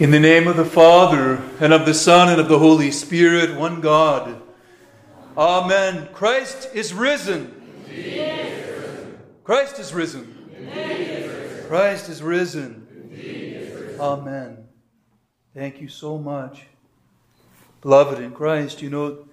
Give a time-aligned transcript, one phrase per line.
[0.00, 3.58] In the name of the Father, and of the Son, and of the Holy Spirit,
[3.58, 4.40] one God.
[5.36, 6.08] Amen.
[6.12, 7.52] Christ is risen.
[9.42, 11.64] Christ is risen.
[11.66, 13.96] Christ is risen.
[13.98, 14.68] Amen.
[15.52, 16.66] Thank you so much.
[17.80, 19.26] Beloved in Christ, you know,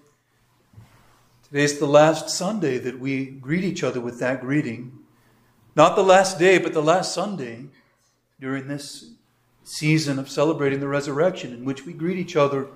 [1.43, 4.93] today's the last Sunday that we greet each other with that greeting.
[5.75, 7.65] Not the last day, but the last Sunday
[8.39, 9.11] during this
[9.65, 12.67] season of celebrating the resurrection in which we greet each other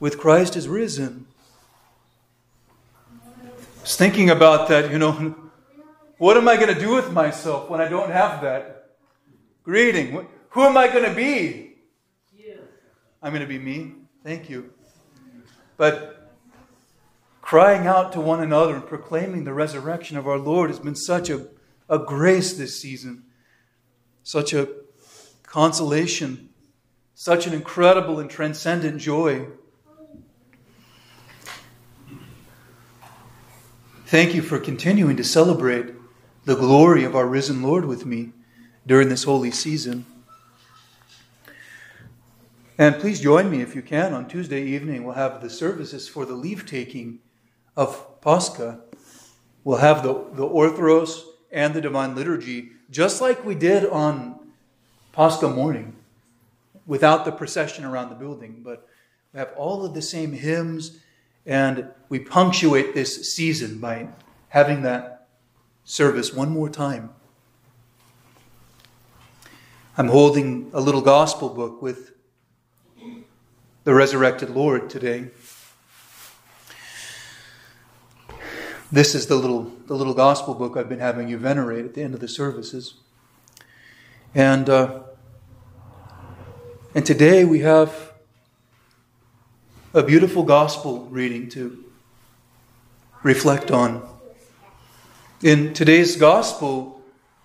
[0.00, 1.26] with Christ is risen.
[3.10, 3.50] I
[3.82, 5.34] was thinking about that, you know,
[6.18, 8.90] what am I going to do with myself when I don't have that
[9.64, 10.26] greeting?
[10.50, 11.74] Who am I going to be?
[13.20, 13.94] I'm going to be me.
[14.22, 14.72] Thank you.
[15.76, 16.32] But
[17.42, 21.28] crying out to one another and proclaiming the resurrection of our Lord has been such
[21.28, 21.48] a,
[21.88, 23.24] a grace this season,
[24.22, 24.68] such a
[25.48, 26.50] consolation,
[27.14, 29.46] such an incredible and transcendent joy.
[34.06, 35.94] Thank you for continuing to celebrate
[36.44, 38.32] the glory of our risen Lord with me
[38.86, 40.06] during this holy season.
[42.78, 45.04] And please join me if you can on Tuesday evening.
[45.04, 47.18] We'll have the services for the leave taking
[47.76, 48.80] of Pascha.
[49.64, 54.37] We'll have the, the Orthros and the Divine Liturgy, just like we did on
[55.12, 55.96] Pascha morning
[56.86, 58.88] without the procession around the building, but
[59.32, 61.00] we have all of the same hymns,
[61.44, 64.08] and we punctuate this season by
[64.48, 65.28] having that
[65.84, 67.10] service one more time.
[69.96, 72.12] I'm holding a little gospel book with
[73.84, 75.28] the resurrected Lord today.
[78.90, 82.02] This is the little, the little gospel book I've been having you venerate at the
[82.02, 82.94] end of the services.
[84.34, 85.00] And uh,
[86.94, 88.12] and today we have
[89.94, 91.82] a beautiful gospel reading to
[93.22, 94.06] reflect on.
[95.42, 97.00] In today's gospel,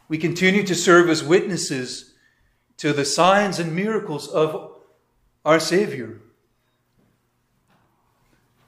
[0.10, 2.14] we continue to serve as witnesses
[2.78, 4.74] to the signs and miracles of
[5.46, 6.20] our Savior.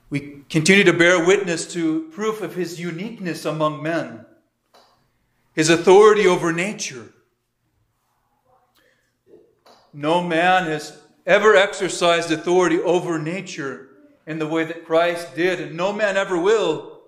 [0.10, 4.26] We continue to bear witness to proof of his uniqueness among men,
[5.54, 7.10] his authority over nature,
[9.96, 13.90] no man has ever exercised authority over nature
[14.28, 17.00] in the way that Christ did, and no man ever will.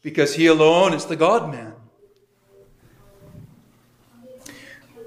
[0.00, 1.74] Because he alone is the God man.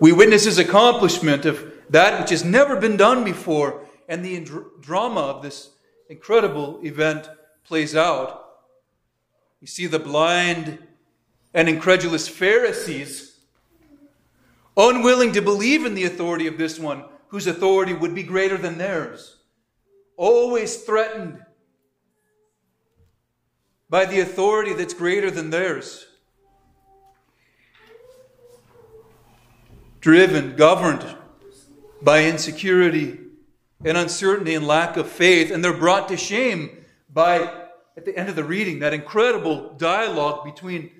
[0.01, 4.45] We witness his accomplishment of that which has never been done before, and the
[4.81, 5.69] drama of this
[6.09, 7.29] incredible event
[7.63, 8.43] plays out.
[9.61, 10.79] We see the blind
[11.53, 13.26] and incredulous Pharisees
[14.77, 18.77] unwilling to believe in the authority of this one, whose authority would be greater than
[18.77, 19.37] theirs,
[20.15, 21.43] always threatened
[23.89, 26.05] by the authority that's greater than theirs.
[29.99, 31.17] Driven, governed
[32.01, 33.19] by insecurity
[33.83, 37.39] and uncertainty and lack of faith, and they're brought to shame by,
[37.95, 40.91] at the end of the reading, that incredible dialogue between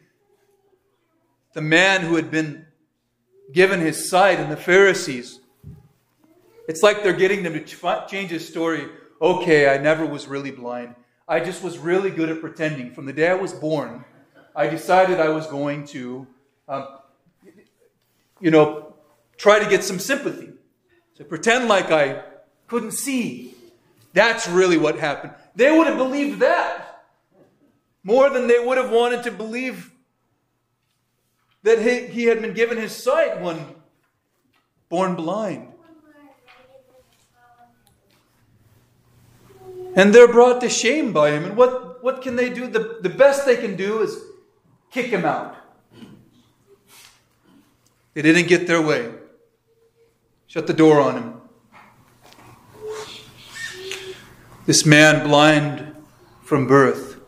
[1.53, 2.66] the man who had been
[3.51, 5.39] given his sight and the Pharisees.
[6.67, 8.87] It's like they're getting them to change his story.
[9.21, 10.95] Okay, I never was really blind.
[11.27, 12.91] I just was really good at pretending.
[12.91, 14.05] From the day I was born,
[14.55, 16.27] I decided I was going to,
[16.67, 16.87] um,
[18.39, 18.95] you know,
[19.37, 20.51] try to get some sympathy.
[21.15, 22.23] So pretend like I
[22.67, 23.55] couldn't see.
[24.13, 25.33] That's really what happened.
[25.55, 26.87] They would have believed that
[28.03, 29.91] more than they would have wanted to believe
[31.63, 33.65] that he, he had been given his sight when
[34.89, 35.73] born blind.
[39.95, 41.43] And they're brought to shame by him.
[41.43, 42.67] And what, what can they do?
[42.67, 44.21] The, the best they can do is
[44.91, 45.55] kick him out.
[48.13, 49.11] They didn't get their way.
[50.45, 51.33] Shut the door on him.
[54.65, 55.95] This man, blind
[56.43, 57.19] from birth,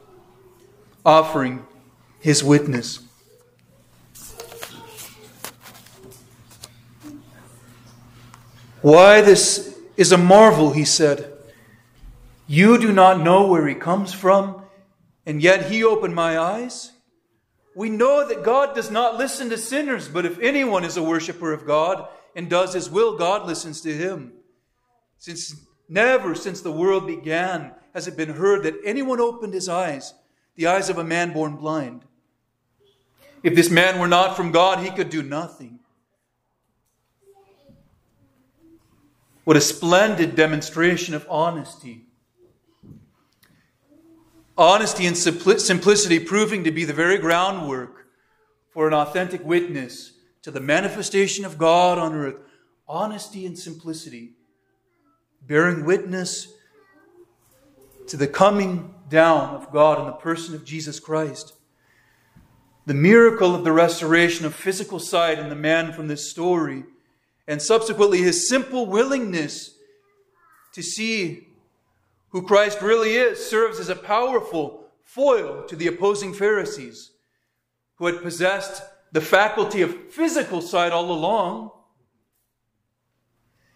[1.06, 1.66] offering
[2.20, 3.00] his witness.
[8.82, 11.34] Why, this is a marvel, he said.
[12.48, 14.64] You do not know where he comes from,
[15.26, 16.94] and yet he opened my eyes.
[17.76, 21.54] We know that God does not listen to sinners, but if anyone is a worshiper
[21.54, 24.34] of God and does his will, God listens to him.
[25.18, 25.56] Since
[25.90, 30.14] never since the world began has it been heard that anyone opened his eyes,
[30.56, 32.06] the eyes of a man born blind.
[33.44, 35.79] If this man were not from God, he could do nothing.
[39.50, 42.04] What a splendid demonstration of honesty.
[44.56, 48.06] Honesty and simplicity proving to be the very groundwork
[48.70, 50.12] for an authentic witness
[50.44, 52.36] to the manifestation of God on earth.
[52.88, 54.34] Honesty and simplicity,
[55.42, 56.54] bearing witness
[58.06, 61.56] to the coming down of God in the person of Jesus Christ.
[62.86, 66.84] The miracle of the restoration of physical sight in the man from this story,
[67.50, 69.76] and subsequently his simple willingness
[70.72, 71.48] to see
[72.30, 77.10] who Christ really is, serves as a powerful foil to the opposing Pharisees
[77.96, 81.72] who had possessed the faculty of physical sight all along,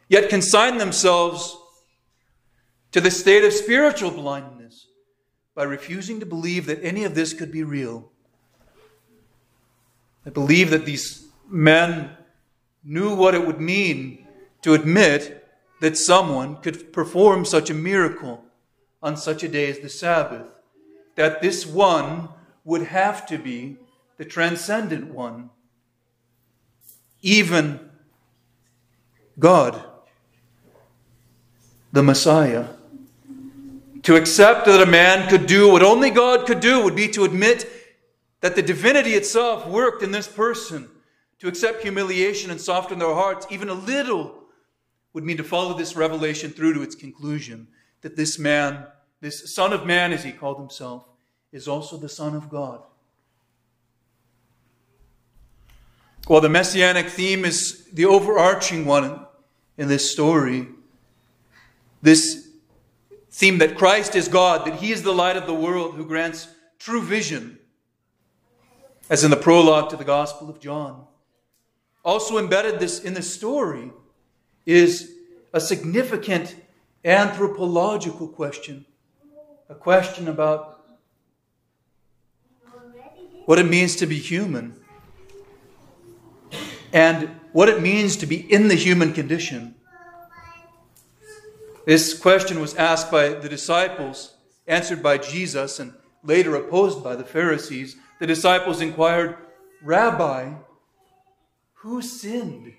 [0.08, 1.58] yet consigned themselves
[2.92, 4.86] to the state of spiritual blindness
[5.56, 8.12] by refusing to believe that any of this could be real.
[10.28, 12.16] I believe that these men
[12.84, 14.28] knew what it would mean
[14.62, 15.48] to admit
[15.82, 18.44] that someone could perform such a miracle
[19.02, 20.48] on such a day as the Sabbath.
[21.16, 22.30] That this one
[22.64, 23.78] would have to be
[24.18, 25.50] the transcendent one,
[27.22, 27.80] even
[29.38, 29.84] God,
[31.92, 32.68] the Messiah.
[34.04, 37.24] To accept that a man could do what only God could do would be to
[37.24, 37.70] admit
[38.42, 40.90] that the divinity itself worked in this person.
[41.44, 44.34] To accept humiliation and soften their hearts, even a little,
[45.12, 47.68] would mean to follow this revelation through to its conclusion
[48.00, 48.86] that this man,
[49.20, 51.06] this Son of Man, as he called himself,
[51.52, 52.82] is also the Son of God.
[56.28, 59.26] While the messianic theme is the overarching one
[59.78, 60.70] in this story,
[62.02, 62.48] this
[63.32, 66.48] theme that Christ is God, that He is the light of the world who grants
[66.80, 67.60] true vision,
[69.10, 71.08] as in the prologue to the Gospel of John.
[72.04, 73.92] Also embedded this in the story
[74.66, 75.14] is
[75.54, 76.56] a significant
[77.06, 78.86] anthropological question,
[79.70, 80.86] a question about
[83.46, 84.76] what it means to be human
[86.92, 89.76] and what it means to be in the human condition.
[91.86, 94.36] This question was asked by the disciples,
[94.68, 97.98] answered by Jesus, and later opposed by the Pharisees.
[98.20, 99.38] The disciples inquired,
[99.82, 100.54] Rabbi,
[101.84, 102.74] who sinned?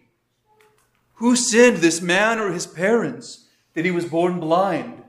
[1.17, 5.03] Who sinned, this man or his parents, that he was born blind?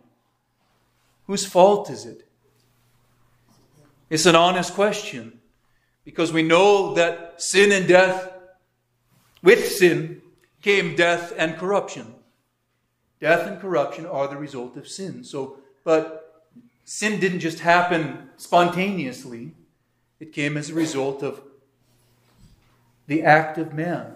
[1.28, 2.28] Whose fault is it?
[4.10, 5.40] It's an honest question
[6.04, 8.34] because we know that sin and death,
[9.42, 10.22] with sin,
[10.62, 12.16] came death and corruption.
[13.22, 15.24] Death and corruption are the result of sin.
[15.24, 16.44] So, but
[16.84, 19.54] sin didn't just happen spontaneously,
[20.20, 21.42] it came as a result of
[23.08, 24.16] the act of man,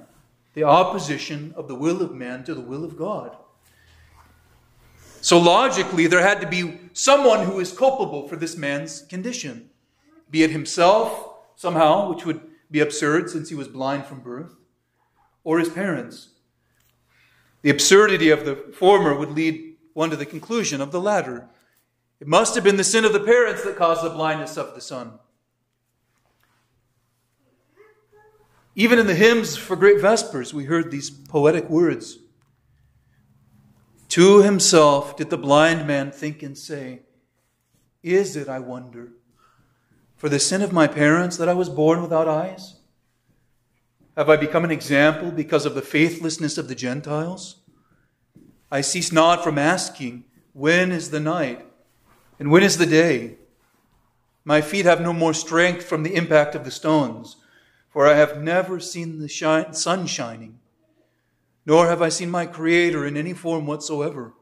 [0.54, 3.36] the opposition of the will of man to the will of God.
[5.22, 9.70] So logically, there had to be someone who is culpable for this man's condition,
[10.30, 12.42] be it himself somehow, which would
[12.72, 14.56] be absurd since he was blind from birth,
[15.44, 16.30] or his parents.
[17.62, 21.50] The absurdity of the former would lead one to the conclusion of the latter.
[22.22, 24.82] It must have been the sin of the parents that caused the blindness of the
[24.82, 25.20] son.
[28.80, 32.20] Even in the hymns for Great Vespers, we heard these poetic words.
[34.08, 37.02] To himself did the blind man think and say,
[38.04, 39.10] Is it, I wonder,
[40.16, 42.78] for the sin of my parents that I was born without eyes?
[44.16, 47.58] Have I become an example because of the faithlessness of the Gentiles?
[48.72, 51.66] I cease not from asking, When is the night?
[52.40, 53.40] And when is the day?
[54.46, 57.36] My feet have no more strength from the impact of the stones,
[57.90, 60.60] for I have never seen the shine, sun shining,
[61.66, 64.34] nor have I seen my Creator in any form whatsoever.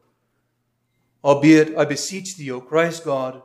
[1.24, 3.42] Albeit I beseech thee, O Christ God,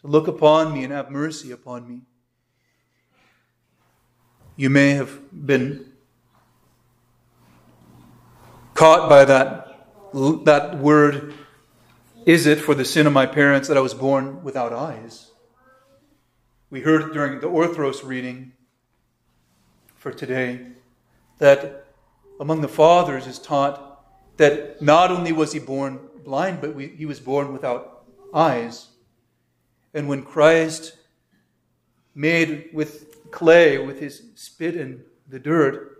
[0.00, 2.02] to look upon me and have mercy upon me.
[4.56, 5.92] You may have been
[8.74, 9.88] caught by that,
[10.44, 11.34] that word,
[12.24, 15.32] is it for the sin of my parents that I was born without eyes?
[16.70, 18.53] We heard during the Orthros reading
[20.04, 20.60] for today
[21.38, 21.86] that
[22.38, 24.04] among the fathers is taught
[24.36, 28.88] that not only was he born blind, but we, he was born without eyes.
[29.94, 30.98] And when Christ
[32.14, 35.96] made with clay with his spit and the dirt,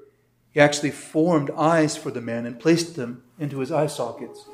[0.50, 4.44] he actually formed eyes for the man and placed them into his eye sockets.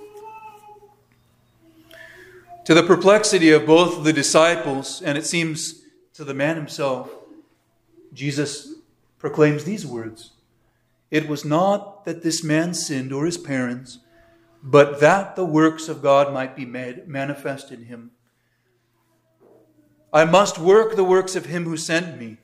[2.67, 5.83] To the perplexity of both the disciples, and it seems
[6.15, 7.11] to the man himself,
[8.13, 8.75] Jesus
[9.21, 10.33] proclaims these words
[11.11, 14.01] It was not that this man sinned or his parents,
[14.63, 18.11] but that the works of God might be made manifest in him.
[20.13, 22.39] I must work the works of him who sent me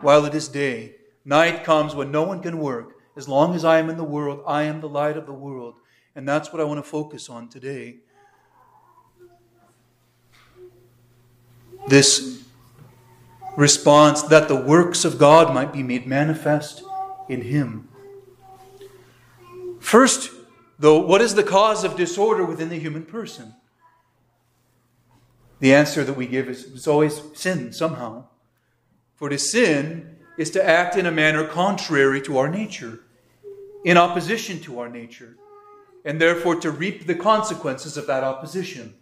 [0.00, 0.96] while it is day.
[1.24, 2.94] Night comes when no one can work.
[3.16, 5.76] As long as I am in the world, I am the light of the world.
[6.16, 7.98] And that's what I want to focus on today.
[11.86, 12.42] This
[13.56, 16.82] response that the works of God might be made manifest
[17.28, 17.88] in him.
[19.80, 20.30] First,
[20.78, 23.54] though, what is the cause of disorder within the human person?
[25.60, 28.26] The answer that we give is it's always sin somehow.
[29.14, 33.00] For to sin is to act in a manner contrary to our nature,
[33.84, 35.36] in opposition to our nature,
[36.04, 38.94] and therefore to reap the consequences of that opposition.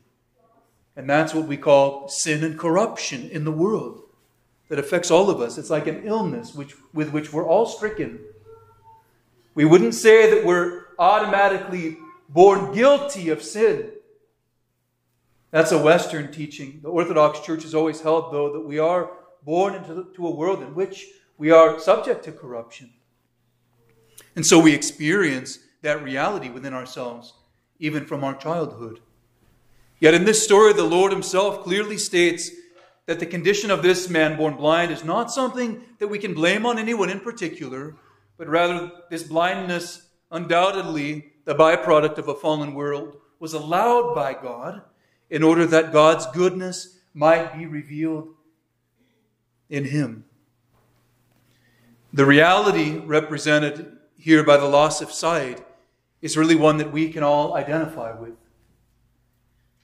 [0.96, 4.09] And that's what we call sin and corruption in the world
[4.70, 5.58] that affects all of us.
[5.58, 8.20] It's like an illness which, with which we're all stricken.
[9.54, 11.98] We wouldn't say that we're automatically
[12.28, 13.90] born guilty of sin.
[15.50, 16.78] That's a Western teaching.
[16.82, 19.10] The Orthodox Church has always held, though, that we are
[19.44, 22.92] born into to a world in which we are subject to corruption.
[24.36, 27.34] And so we experience that reality within ourselves,
[27.80, 29.00] even from our childhood.
[29.98, 32.52] Yet in this story, the Lord Himself clearly states
[33.06, 36.64] that the condition of this man born blind is not something that we can blame
[36.64, 37.96] on anyone in particular,
[38.36, 44.82] but rather this blindness, undoubtedly the byproduct of a fallen world, was allowed by God
[45.28, 48.34] in order that God's goodness might be revealed
[49.68, 50.24] in him.
[52.12, 55.64] The reality represented here by the loss of sight
[56.20, 58.34] is really one that we can all identify with.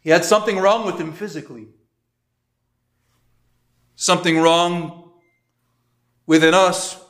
[0.01, 1.69] He had something wrong with him physically
[3.97, 5.11] something wrong
[6.27, 7.03] within us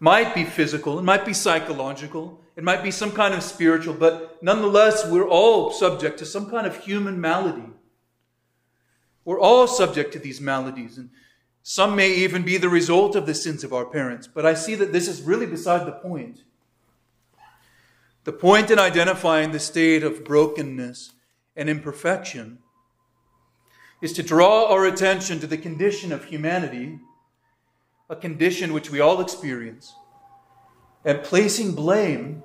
[0.00, 4.42] might be physical, it might be psychological, it might be some kind of spiritual, but
[4.42, 7.70] nonetheless, we're all subject to some kind of human malady.
[9.24, 11.10] We're all subject to these maladies, and
[11.62, 14.26] some may even be the result of the sins of our parents.
[14.26, 16.42] But I see that this is really beside the point.
[18.24, 21.12] The point in identifying the state of brokenness
[21.54, 22.58] and imperfection
[24.02, 26.98] is to draw our attention to the condition of humanity,
[28.08, 29.94] a condition which we all experience,
[31.04, 32.42] and placing blame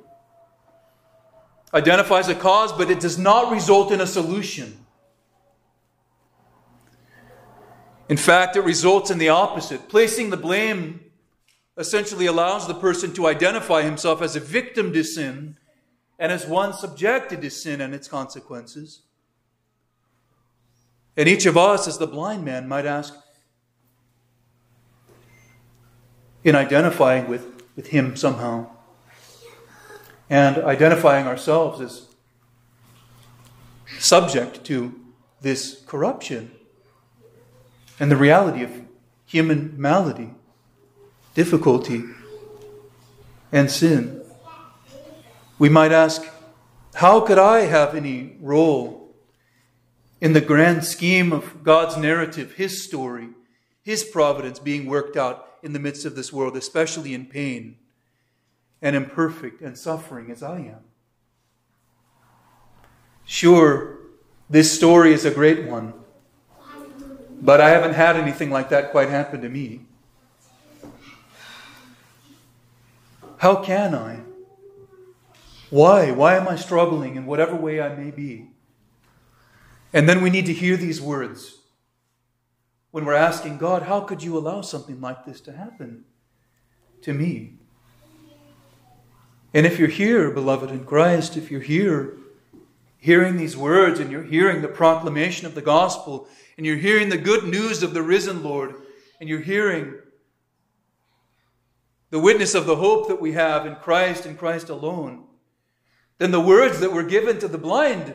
[1.74, 4.85] identifies a cause, but it does not result in a solution.
[8.07, 9.89] In fact, it results in the opposite.
[9.89, 11.01] Placing the blame
[11.77, 15.57] essentially allows the person to identify himself as a victim to sin
[16.17, 19.01] and as one subjected to sin and its consequences.
[21.17, 23.13] And each of us, as the blind man, might ask,
[26.43, 28.67] in identifying with, with him somehow,
[30.29, 32.07] and identifying ourselves as
[34.00, 34.93] subject to
[35.41, 36.51] this corruption
[38.00, 38.81] and the reality of
[39.25, 40.34] human malady,
[41.34, 42.03] difficulty,
[43.51, 44.22] and sin.
[45.57, 46.24] We might ask,
[46.95, 49.04] how could I have any role
[50.25, 53.29] in the grand scheme of God's narrative, His story,
[53.84, 57.77] His providence being worked out in the midst of this world, especially in pain
[58.82, 60.79] and imperfect and suffering as I am.
[63.24, 64.00] Sure,
[64.50, 65.94] this story is a great one,
[67.39, 69.82] but I haven't had anything like that quite happen to me.
[73.38, 74.22] How can I?
[75.70, 76.10] Why?
[76.10, 78.54] Why am I struggling in whatever way I may be?
[79.95, 81.55] And then we need to hear these words
[82.91, 86.03] when we're asking God, how could you allow something like this to happen
[87.01, 87.53] to me?
[89.53, 92.17] And if you're here, beloved in Christ, if you're here
[92.97, 97.17] hearing these words and you're hearing the proclamation of the gospel and you're hearing the
[97.17, 98.75] good news of the risen Lord
[99.21, 99.93] and you're hearing
[102.09, 105.23] the witness of the hope that we have in Christ and Christ alone,
[106.17, 108.13] then the words that were given to the blind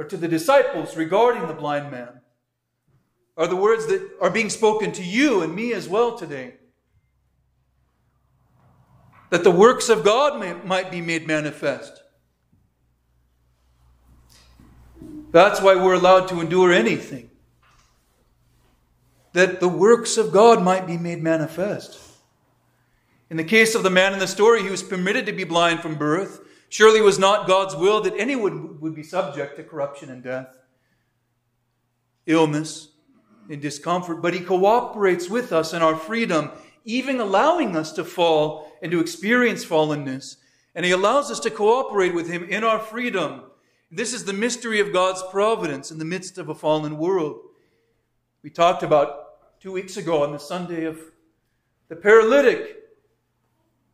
[0.00, 2.22] or to the disciples regarding the blind man
[3.36, 6.54] are the words that are being spoken to you and me as well today.
[9.28, 12.02] That the works of God may, might be made manifest.
[15.32, 17.30] That's why we're allowed to endure anything.
[19.34, 22.00] That the works of God might be made manifest.
[23.28, 25.80] In the case of the man in the story, he was permitted to be blind
[25.80, 26.40] from birth
[26.70, 30.56] Surely it was not God's will that anyone would be subject to corruption and death,
[32.26, 32.92] illness,
[33.50, 36.52] and discomfort, but He cooperates with us in our freedom,
[36.84, 40.36] even allowing us to fall and to experience fallenness.
[40.76, 43.42] And He allows us to cooperate with Him in our freedom
[43.90, 47.40] This is the mystery of God's providence in the midst of a fallen world.
[48.44, 51.00] We talked about two weeks ago on the Sunday of
[51.88, 52.79] the paralytic.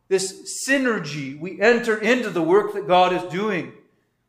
[0.07, 3.73] This synergy, we enter into the work that God is doing.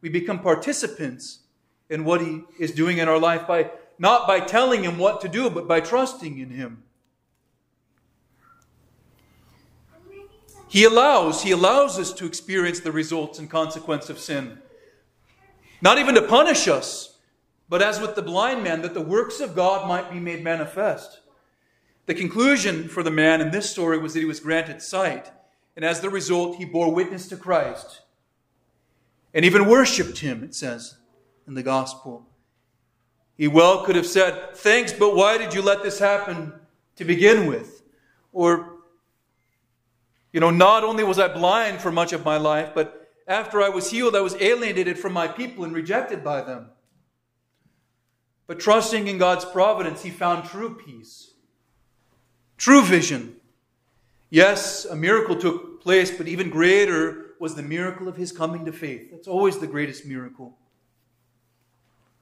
[0.00, 1.40] We become participants
[1.88, 5.28] in what He is doing in our life by not by telling Him what to
[5.28, 6.82] do, but by trusting in Him.
[10.68, 14.58] He allows, He allows us to experience the results and consequence of sin.
[15.80, 17.18] Not even to punish us,
[17.68, 21.20] but as with the blind man, that the works of God might be made manifest.
[22.06, 25.30] The conclusion for the man in this story was that he was granted sight,
[25.78, 28.00] and as the result, he bore witness to Christ
[29.32, 30.96] and even worshiped him, it says
[31.46, 32.26] in the gospel.
[33.36, 36.52] He well could have said, Thanks, but why did you let this happen
[36.96, 37.84] to begin with?
[38.32, 38.72] Or
[40.32, 43.68] you know, not only was I blind for much of my life, but after I
[43.68, 46.70] was healed, I was alienated from my people and rejected by them.
[48.48, 51.34] But trusting in God's providence, he found true peace,
[52.56, 53.36] true vision.
[54.30, 58.72] Yes, a miracle took place, but even greater was the miracle of his coming to
[58.72, 59.10] faith.
[59.10, 60.58] That's always the greatest miracle.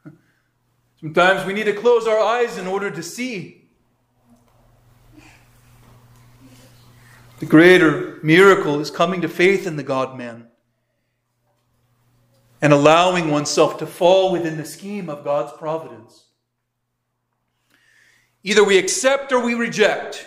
[1.00, 3.68] Sometimes we need to close our eyes in order to see.
[7.38, 10.46] The greater miracle is coming to faith in the God man
[12.62, 16.24] and allowing oneself to fall within the scheme of God's providence.
[18.42, 20.26] Either we accept or we reject.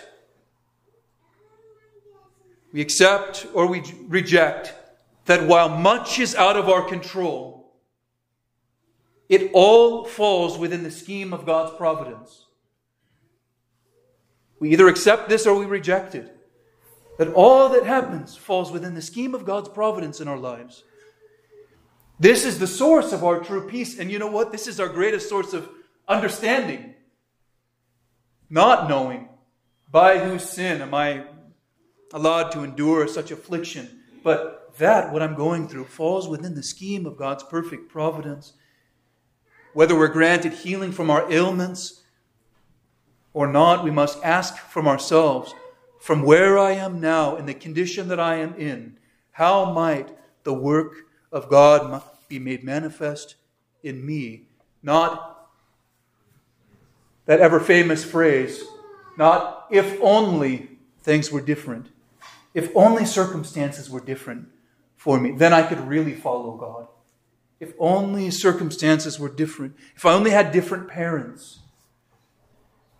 [2.72, 4.74] We accept or we reject
[5.26, 7.72] that while much is out of our control,
[9.28, 12.46] it all falls within the scheme of God's providence.
[14.58, 16.36] We either accept this or we reject it
[17.20, 20.84] that all that happens falls within the scheme of God's providence in our lives.
[22.18, 23.98] This is the source of our true peace.
[23.98, 24.52] And you know what?
[24.52, 25.68] This is our greatest source of
[26.08, 26.94] understanding.
[28.48, 29.28] Not knowing
[29.92, 31.24] by whose sin am I
[32.12, 34.00] allowed to endure such affliction.
[34.22, 38.54] But that, what I'm going through, falls within the scheme of God's perfect providence.
[39.72, 42.02] Whether we're granted healing from our ailments
[43.32, 45.54] or not, we must ask from ourselves
[46.00, 48.96] from where I am now in the condition that I am in,
[49.32, 50.08] how might
[50.44, 50.94] the work
[51.30, 53.36] of God be made manifest
[53.82, 54.48] in me?
[54.82, 55.50] Not
[57.26, 58.64] that ever famous phrase,
[59.18, 61.88] not if only things were different,
[62.54, 64.48] if only circumstances were different
[64.96, 66.88] for me, then I could really follow God.
[67.58, 71.60] If only circumstances were different, if I only had different parents,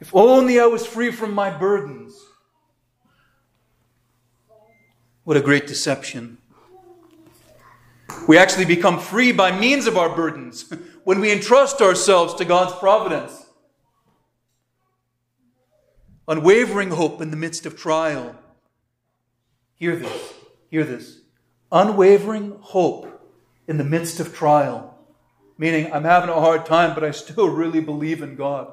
[0.00, 2.14] if only I was free from my burdens
[5.30, 6.38] what a great deception.
[8.26, 10.68] We actually become free by means of our burdens
[11.04, 13.46] when we entrust ourselves to God's providence.
[16.26, 18.39] Unwavering hope in the midst of trial.
[19.80, 20.34] Hear this.
[20.70, 21.22] Hear this.
[21.72, 23.28] Unwavering hope
[23.66, 24.96] in the midst of trial.
[25.58, 28.72] Meaning, I'm having a hard time, but I still really believe in God.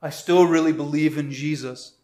[0.00, 1.96] I still really believe in Jesus.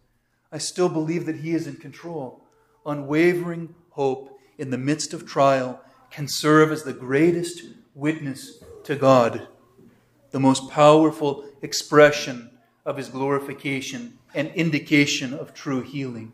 [0.53, 2.43] I still believe that He is in control
[2.87, 7.63] unwavering hope in the midst of trial can serve as the greatest
[7.95, 9.49] witness to God,
[10.31, 12.51] the most powerful expression
[12.85, 16.33] of his glorification and indication of true healing.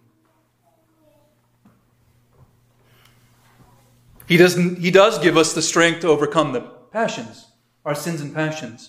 [4.32, 7.48] He, doesn't, he does give us the strength to overcome the passions,
[7.84, 8.88] our sins and passions.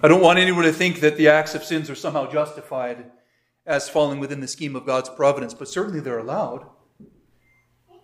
[0.00, 3.10] I don't want anyone to think that the acts of sins are somehow justified
[3.66, 6.66] as falling within the scheme of God's providence, but certainly they're allowed.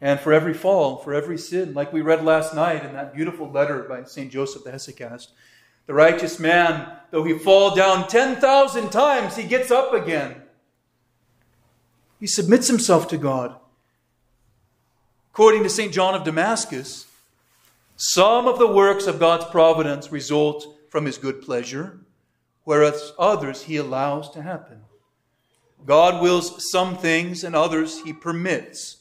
[0.01, 3.49] And for every fall, for every sin, like we read last night in that beautiful
[3.49, 4.33] letter by St.
[4.33, 5.29] Joseph the Hesychast,
[5.87, 10.43] the righteous man, though he fall down 10,000 times, he gets up again.
[12.19, 13.55] He submits himself to God.
[15.41, 15.91] According to St.
[15.91, 17.07] John of Damascus,
[17.97, 22.01] some of the works of God's providence result from his good pleasure,
[22.65, 24.83] whereas others he allows to happen.
[25.87, 28.99] God wills some things and others he permits.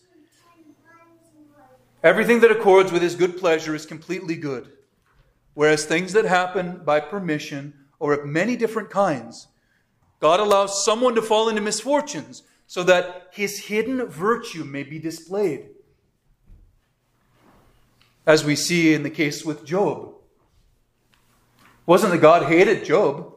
[2.06, 4.72] Everything that accords with his good pleasure is completely good,
[5.56, 9.50] whereas things that happen by permission or of many different kinds,
[10.22, 15.72] God allows someone to fall into misfortunes so that his hidden virtue may be displayed.
[18.30, 20.14] As we see in the case with Job.
[21.88, 23.34] Wasn't that God hated Job,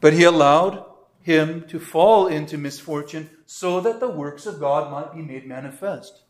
[0.00, 0.84] but he allowed
[1.20, 6.22] him to fall into misfortune so that the works of God might be made manifest.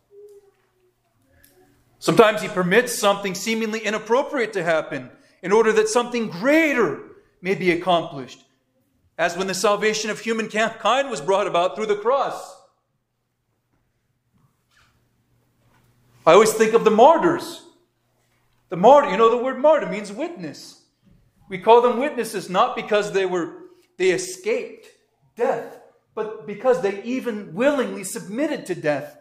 [1.99, 5.11] Sometimes he permits something seemingly inappropriate to happen
[5.43, 7.03] in order that something greater
[7.43, 8.47] may be accomplished,
[9.19, 12.60] as when the salvation of humankind was brought about through the cross.
[16.31, 17.65] I always think of the martyrs.
[18.69, 20.81] The martyr, you know, the word martyr means witness.
[21.49, 23.55] We call them witnesses not because they were
[23.97, 24.87] they escaped
[25.35, 25.81] death,
[26.15, 29.19] but because they even willingly submitted to death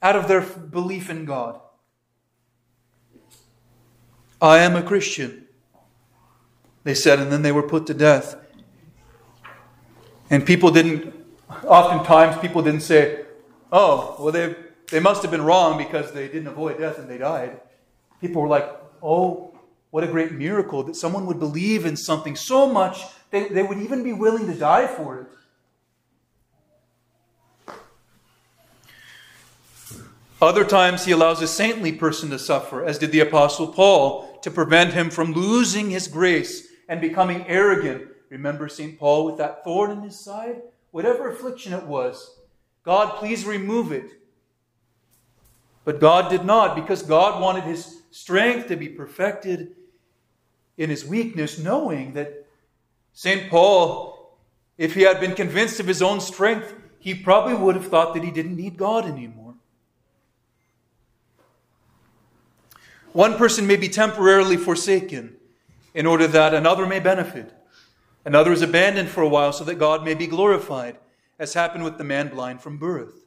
[0.00, 1.60] out of their belief in God.
[4.40, 5.48] I am a Christian,
[6.84, 8.36] they said, and then they were put to death.
[10.30, 11.12] And people didn't,
[11.64, 13.24] oftentimes, people didn't say,
[13.72, 14.54] oh, well, they,
[14.90, 17.60] they must have been wrong because they didn't avoid death and they died.
[18.20, 18.68] People were like,
[19.02, 19.58] oh,
[19.90, 23.78] what a great miracle that someone would believe in something so much they, they would
[23.78, 25.26] even be willing to die for it.
[30.40, 34.50] Other times, he allows a saintly person to suffer, as did the Apostle Paul, to
[34.52, 38.08] prevent him from losing his grace and becoming arrogant.
[38.30, 38.98] Remember St.
[38.98, 40.62] Paul with that thorn in his side?
[40.92, 42.38] Whatever affliction it was,
[42.84, 44.12] God, please remove it.
[45.84, 49.74] But God did not, because God wanted his strength to be perfected
[50.78, 52.46] in his weakness, knowing that
[53.12, 53.50] St.
[53.50, 54.36] Paul,
[54.78, 58.24] if he had been convinced of his own strength, he probably would have thought that
[58.24, 59.54] he didn't need God anymore.
[63.12, 65.36] One person may be temporarily forsaken
[65.92, 67.52] in order that another may benefit.
[68.24, 70.98] Another is abandoned for a while so that God may be glorified,
[71.38, 73.23] as happened with the man blind from birth.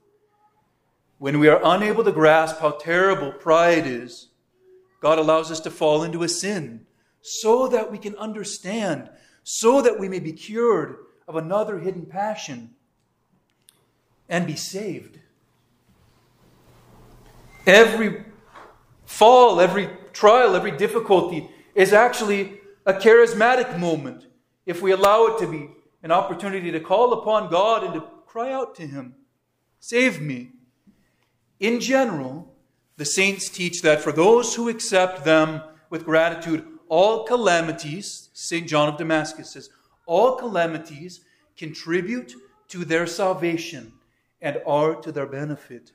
[1.19, 4.27] When we are unable to grasp how terrible pride is,
[4.99, 6.86] God allows us to fall into a sin
[7.21, 9.10] so that we can understand,
[9.43, 12.71] so that we may be cured of another hidden passion
[14.30, 15.19] and be saved.
[17.65, 18.23] Every
[19.06, 24.27] fall, every trial, every difficulty is actually a charismatic moment
[24.65, 25.69] if we allow it to be
[26.03, 29.15] an opportunity to call upon God and to cry out to Him,
[29.80, 30.51] Save me.
[31.60, 32.54] In general,
[32.98, 38.67] the saints teach that for those who accept them with gratitude, all calamities, St.
[38.67, 39.70] John of Damascus says,
[40.06, 41.22] all calamities
[41.58, 42.34] contribute
[42.70, 43.93] to their salvation
[44.41, 45.91] and are to their benefit.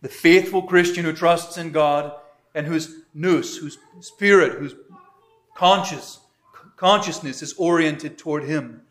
[0.00, 2.12] The faithful Christian who trusts in God
[2.54, 4.74] and whose nous, whose spirit, whose
[5.54, 6.20] conscious,
[6.76, 8.82] consciousness is oriented toward Him,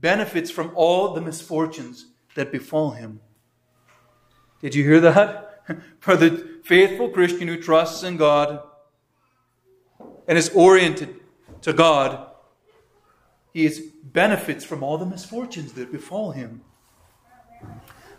[0.00, 3.20] benefits from all the misfortunes that befall him.
[4.64, 5.62] Did you hear that?
[6.00, 8.62] For the faithful Christian who trusts in God
[10.26, 11.16] and is oriented
[11.60, 12.30] to God,
[13.52, 16.62] he is, benefits from all the misfortunes that befall him.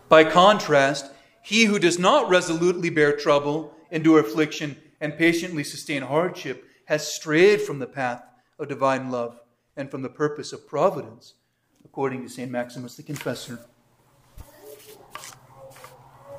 [0.08, 1.10] By contrast,
[1.42, 7.60] he who does not resolutely bear trouble, endure affliction, and patiently sustain hardship has strayed
[7.60, 8.22] from the path
[8.56, 9.40] of divine love
[9.76, 11.34] and from the purpose of providence,
[11.84, 12.52] according to St.
[12.52, 13.58] Maximus the Confessor.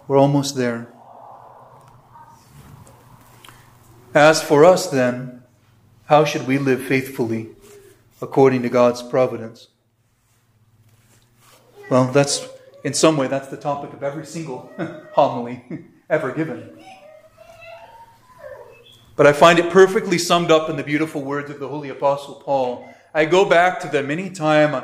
[0.07, 0.91] We're almost there.
[4.13, 5.43] As for us, then,
[6.05, 7.49] how should we live faithfully
[8.21, 9.67] according to God's providence?
[11.89, 12.47] Well, that's
[12.83, 14.71] in some way, that's the topic of every single
[15.13, 16.79] homily ever given.
[19.17, 22.35] But I find it perfectly summed up in the beautiful words of the Holy Apostle
[22.35, 22.87] Paul.
[23.13, 24.83] I go back to them anytime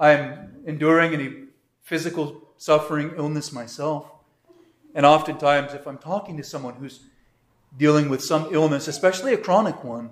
[0.00, 1.44] I'm enduring any
[1.82, 4.10] physical suffering, illness myself.
[4.96, 7.00] And oftentimes, if I'm talking to someone who's
[7.76, 10.08] dealing with some illness, especially a chronic one,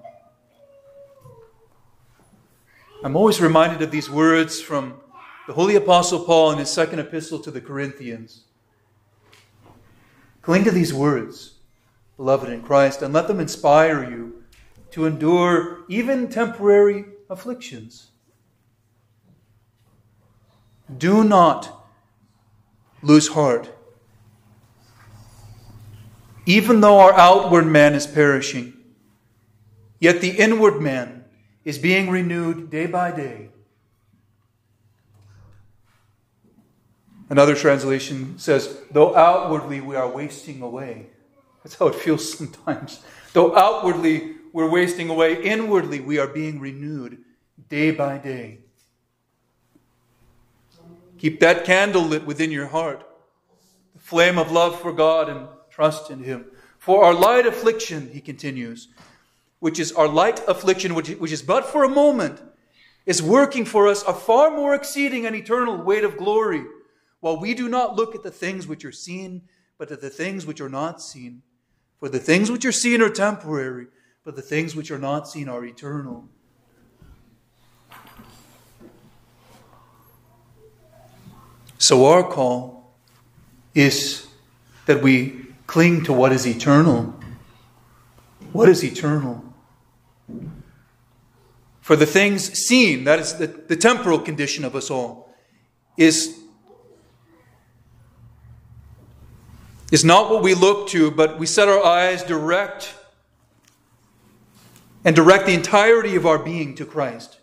[3.02, 5.00] I'm always reminded of these words from
[5.46, 8.42] the Holy Apostle Paul in his second epistle to the Corinthians.
[10.42, 11.54] Cling to these words,
[12.18, 14.44] beloved in Christ, and let them inspire you
[14.90, 18.08] to endure even temporary afflictions.
[20.98, 21.86] Do not
[23.02, 23.73] lose heart.
[26.46, 28.74] Even though our outward man is perishing,
[29.98, 31.24] yet the inward man
[31.64, 33.48] is being renewed day by day.
[37.30, 41.06] Another translation says, though outwardly we are wasting away.
[41.62, 43.02] That's how it feels sometimes.
[43.32, 47.24] Though outwardly we're wasting away, inwardly we are being renewed
[47.68, 48.58] day by day.
[51.18, 53.08] Keep that candle lit within your heart,
[53.94, 56.44] the flame of love for God and trust in Him.
[56.78, 58.88] For our light affliction, he continues,
[59.58, 62.40] which is our light affliction, which, which is but for a moment,
[63.06, 66.64] is working for us a far more exceeding and eternal weight of glory
[67.20, 69.42] while we do not look at the things which are seen,
[69.76, 71.42] but at the things which are not seen.
[71.98, 73.86] For the things which are seen are temporary,
[74.24, 76.28] but the things which are not seen are eternal.
[81.78, 82.94] So our call
[83.74, 84.26] is
[84.86, 87.12] that we cling to what is eternal.
[88.52, 89.42] What is eternal?
[91.80, 95.34] For the things seen, that is the, the temporal condition of us all,
[95.96, 96.38] is,
[99.90, 102.94] is not what we look to, but we set our eyes direct
[105.04, 107.40] and direct the entirety of our being to Christ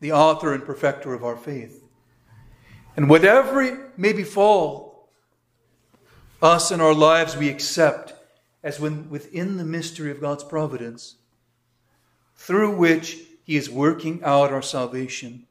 [0.00, 1.84] the author and perfecter of our faith.
[2.96, 4.87] And whatever may befall
[6.42, 8.14] us and our lives, we accept
[8.62, 11.16] as when within the mystery of God's providence,
[12.36, 15.46] through which He is working out our salvation,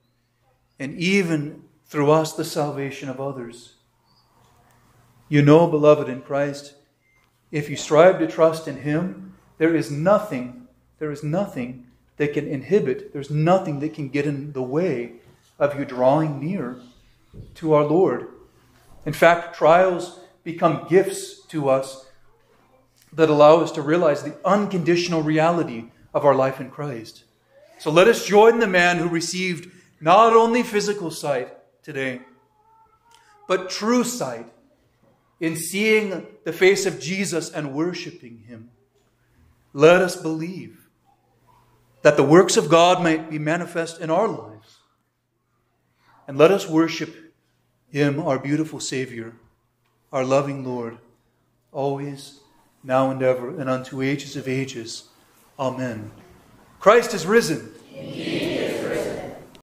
[0.80, 3.76] and even through us the salvation of others.
[5.30, 6.74] You know, beloved in Christ,
[7.52, 10.68] if you strive to trust in Him, there is nothing,
[11.00, 15.14] there is nothing that can inhibit, there's nothing that can get in the way
[15.60, 16.78] of you drawing near
[17.56, 18.28] to our Lord.
[19.06, 22.06] In fact, trials become gifts to us
[23.12, 27.26] that allow us to realize the unconditional reality of our life in Christ.
[27.80, 32.22] So let us join the man who received not only physical sight today,
[33.46, 34.48] but true sight
[35.42, 38.70] in seeing the face of Jesus and worshiping him.
[39.74, 40.88] Let us believe
[42.04, 44.78] that the works of God might be manifest in our lives.
[46.26, 47.34] And let us worship
[47.90, 49.34] Him, our beautiful Savior,
[50.12, 50.98] our loving Lord,
[51.72, 52.40] always,
[52.84, 55.06] now and ever, and unto ages of ages.
[55.60, 56.12] Amen.
[56.80, 57.74] Christ is risen.